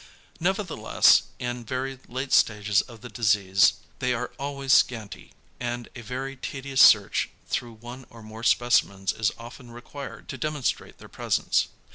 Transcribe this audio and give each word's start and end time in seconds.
Nevertheless 0.39 1.21
in 1.37 1.63
very 1.63 1.99
late 2.07 2.33
stages 2.33 2.81
of 2.81 3.01
the 3.01 3.09
disease 3.09 3.73
they 3.99 4.15
are 4.15 4.31
always 4.39 4.73
scanty, 4.73 5.33
and 5.59 5.89
a 5.95 6.01
very 6.01 6.35
tedious 6.35 6.81
search 6.81 7.29
through 7.45 7.73
one 7.73 8.07
or 8.09 8.23
more 8.23 8.41
specimens 8.43 9.13
is 9.13 9.31
often 9.37 9.69
required 9.69 10.27
to 10.29 10.39
demonstrate 10.39 10.97
their 10.97 11.07
presence. 11.07 11.67